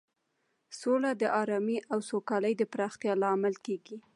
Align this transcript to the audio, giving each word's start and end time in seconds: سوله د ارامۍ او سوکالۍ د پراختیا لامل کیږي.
سوله 0.79 1.11
د 1.21 1.23
ارامۍ 1.41 1.77
او 1.91 1.99
سوکالۍ 2.09 2.53
د 2.57 2.63
پراختیا 2.73 3.13
لامل 3.23 3.55
کیږي. 3.65 3.97